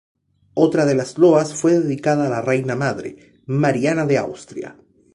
[0.55, 4.75] Otra de las loas fue dedicada a la reina madre, Mariana de Austria.